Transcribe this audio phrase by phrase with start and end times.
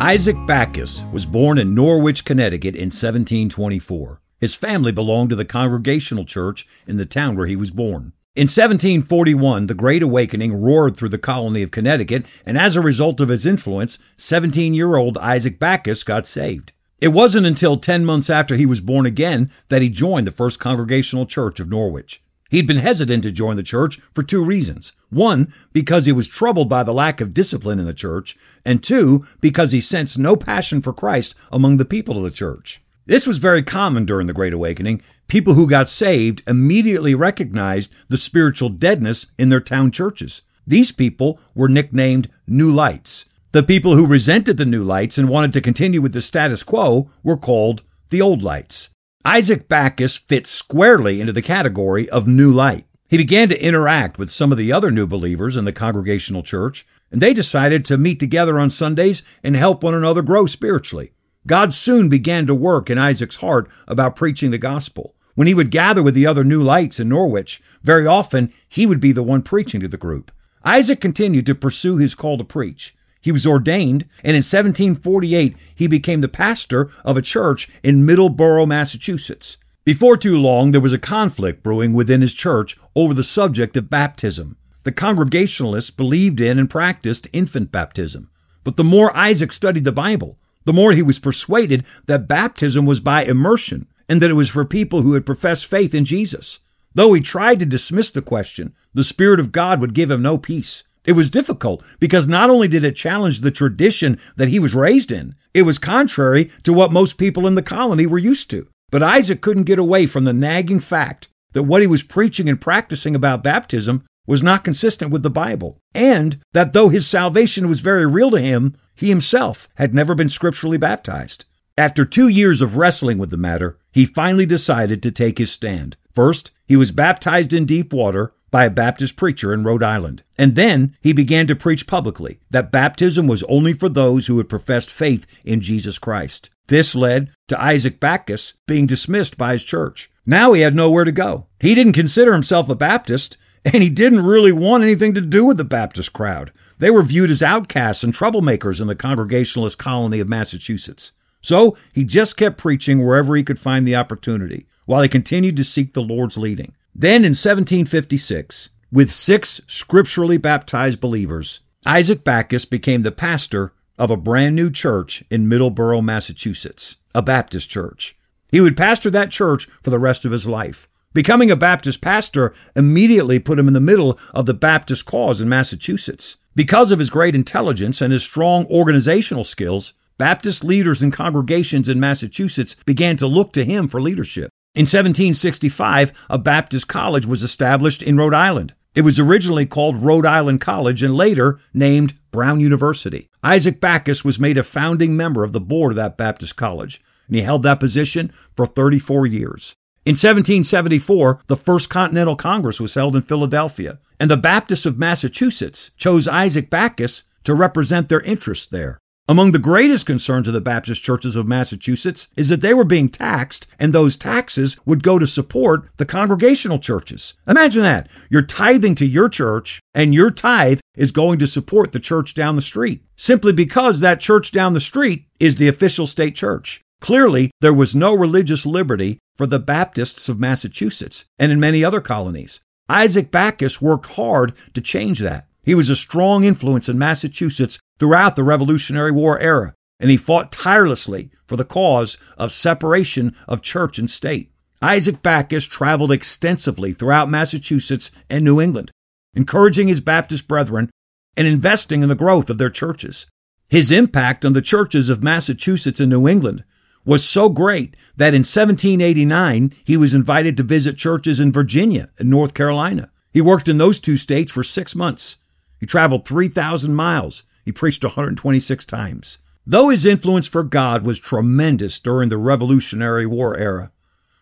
[0.00, 4.20] Isaac Backus was born in Norwich, Connecticut in 1724.
[4.38, 8.12] His family belonged to the Congregational Church in the town where he was born.
[8.34, 13.22] In 1741, the Great Awakening roared through the colony of Connecticut, and as a result
[13.22, 16.74] of his influence, 17 year old Isaac Backus got saved.
[17.00, 20.60] It wasn't until 10 months after he was born again that he joined the First
[20.60, 22.20] Congregational Church of Norwich.
[22.50, 24.92] He'd been hesitant to join the church for two reasons.
[25.10, 29.24] One, because he was troubled by the lack of discipline in the church, and two,
[29.40, 32.80] because he sensed no passion for Christ among the people of the church.
[33.06, 35.00] This was very common during the Great Awakening.
[35.28, 40.42] People who got saved immediately recognized the spiritual deadness in their town churches.
[40.66, 43.28] These people were nicknamed New Lights.
[43.52, 47.08] The people who resented the New Lights and wanted to continue with the status quo
[47.22, 48.90] were called the Old Lights.
[49.26, 52.84] Isaac Backus fits squarely into the category of New Light.
[53.08, 56.86] He began to interact with some of the other new believers in the Congregational Church,
[57.10, 61.10] and they decided to meet together on Sundays and help one another grow spiritually.
[61.44, 65.16] God soon began to work in Isaac's heart about preaching the gospel.
[65.34, 69.00] When he would gather with the other new lights in Norwich, very often he would
[69.00, 70.30] be the one preaching to the group.
[70.64, 72.94] Isaac continued to pursue his call to preach.
[73.26, 78.68] He was ordained, and in 1748 he became the pastor of a church in Middleborough,
[78.68, 79.56] Massachusetts.
[79.84, 83.90] Before too long, there was a conflict brewing within his church over the subject of
[83.90, 84.58] baptism.
[84.84, 88.30] The Congregationalists believed in and practiced infant baptism.
[88.62, 93.00] But the more Isaac studied the Bible, the more he was persuaded that baptism was
[93.00, 96.60] by immersion and that it was for people who had professed faith in Jesus.
[96.94, 100.38] Though he tried to dismiss the question, the Spirit of God would give him no
[100.38, 100.84] peace.
[101.06, 105.12] It was difficult because not only did it challenge the tradition that he was raised
[105.12, 108.68] in, it was contrary to what most people in the colony were used to.
[108.90, 112.60] But Isaac couldn't get away from the nagging fact that what he was preaching and
[112.60, 117.80] practicing about baptism was not consistent with the Bible, and that though his salvation was
[117.80, 121.44] very real to him, he himself had never been scripturally baptized.
[121.78, 125.96] After two years of wrestling with the matter, he finally decided to take his stand.
[126.12, 130.22] First, he was baptized in deep water by a Baptist preacher in Rhode Island.
[130.38, 134.48] And then he began to preach publicly that baptism was only for those who had
[134.48, 136.50] professed faith in Jesus Christ.
[136.68, 140.10] This led to Isaac Backus being dismissed by his church.
[140.24, 141.46] Now he had nowhere to go.
[141.60, 145.56] He didn't consider himself a Baptist, and he didn't really want anything to do with
[145.56, 146.52] the Baptist crowd.
[146.78, 151.12] They were viewed as outcasts and troublemakers in the Congregationalist colony of Massachusetts.
[151.40, 155.64] So he just kept preaching wherever he could find the opportunity, while he continued to
[155.64, 156.74] seek the Lord's leading.
[156.98, 164.16] Then in 1756, with six scripturally baptized believers, Isaac Backus became the pastor of a
[164.16, 168.16] brand new church in Middleborough, Massachusetts, a Baptist church.
[168.50, 170.88] He would pastor that church for the rest of his life.
[171.12, 175.50] Becoming a Baptist pastor immediately put him in the middle of the Baptist cause in
[175.50, 176.38] Massachusetts.
[176.54, 182.00] Because of his great intelligence and his strong organizational skills, Baptist leaders and congregations in
[182.00, 184.50] Massachusetts began to look to him for leadership.
[184.76, 188.74] In 1765, a Baptist college was established in Rhode Island.
[188.94, 193.30] It was originally called Rhode Island College and later named Brown University.
[193.42, 197.36] Isaac Backus was made a founding member of the board of that Baptist college, and
[197.36, 199.72] he held that position for 34 years.
[200.04, 205.92] In 1774, the First Continental Congress was held in Philadelphia, and the Baptists of Massachusetts
[205.96, 208.98] chose Isaac Backus to represent their interests there.
[209.28, 213.08] Among the greatest concerns of the Baptist churches of Massachusetts is that they were being
[213.08, 217.34] taxed, and those taxes would go to support the congregational churches.
[217.48, 218.08] Imagine that.
[218.30, 222.54] You're tithing to your church, and your tithe is going to support the church down
[222.54, 226.80] the street, simply because that church down the street is the official state church.
[227.00, 232.00] Clearly, there was no religious liberty for the Baptists of Massachusetts and in many other
[232.00, 232.60] colonies.
[232.88, 235.48] Isaac Backus worked hard to change that.
[235.64, 240.52] He was a strong influence in Massachusetts throughout the Revolutionary War era, and he fought
[240.52, 244.50] tirelessly for the cause of separation of church and state.
[244.82, 248.90] Isaac Backus traveled extensively throughout Massachusetts and New England,
[249.34, 250.90] encouraging his Baptist brethren
[251.36, 253.26] and investing in the growth of their churches.
[253.68, 256.64] His impact on the churches of Massachusetts and New England
[257.04, 262.28] was so great that in 1789 he was invited to visit churches in Virginia and
[262.28, 263.10] North Carolina.
[263.32, 265.36] He worked in those two states for six months.
[265.78, 267.44] He traveled 3,000 miles.
[267.66, 269.38] He preached 126 times.
[269.66, 273.90] Though his influence for God was tremendous during the Revolutionary War era,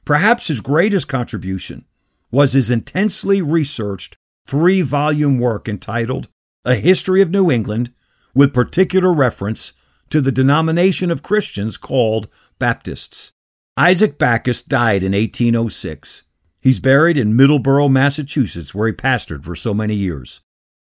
[0.05, 1.87] perhaps his greatest contribution
[2.31, 6.29] was his intensely researched three volume work entitled
[6.67, 7.95] A History of New England,
[8.35, 9.73] with particular reference
[10.11, 12.29] to the denomination of Christians called
[12.59, 13.33] Baptists.
[13.79, 16.25] Isaac Backus died in 1806.
[16.61, 20.43] He's buried in Middleborough, Massachusetts, where he pastored for so many years.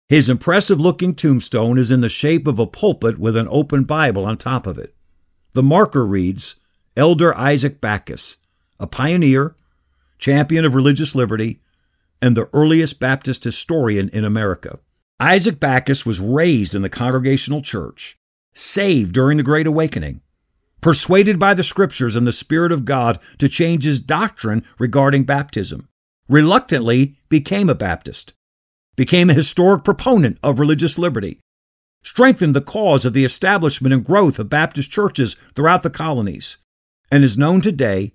[0.09, 4.25] His impressive looking tombstone is in the shape of a pulpit with an open Bible
[4.25, 4.95] on top of it.
[5.53, 6.55] The marker reads
[6.97, 8.37] Elder Isaac Backus,
[8.79, 9.55] a pioneer,
[10.17, 11.59] champion of religious liberty,
[12.23, 14.79] and the earliest Baptist historian in America.
[15.19, 18.17] Isaac Backus was raised in the Congregational Church,
[18.55, 20.21] saved during the Great Awakening,
[20.81, 25.87] persuaded by the Scriptures and the Spirit of God to change his doctrine regarding baptism,
[26.27, 28.33] reluctantly became a Baptist
[28.99, 31.39] became a historic proponent of religious liberty,
[32.03, 36.57] strengthened the cause of the establishment and growth of Baptist churches throughout the colonies,
[37.09, 38.11] and is known today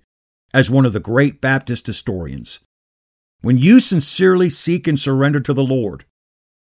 [0.53, 2.59] as one of the great Baptist historians.
[3.41, 6.05] When you sincerely seek and surrender to the Lord,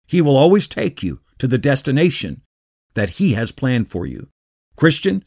[0.06, 2.44] He will always take you to the destination
[2.94, 4.28] that He has planned for you.
[4.76, 5.26] Christian,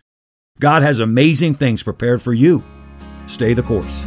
[0.61, 2.63] God has amazing things prepared for you.
[3.27, 4.07] Stay the course.